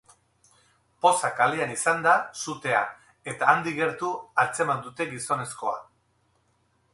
Poza 1.05 1.29
kalean 1.41 1.73
izan 1.73 2.01
da 2.07 2.15
sutea 2.45 2.79
eta 3.33 3.51
handik 3.53 3.77
gertu 3.81 4.11
atzeman 4.45 4.83
dute 4.89 5.09
gizonezkoa. 5.13 5.77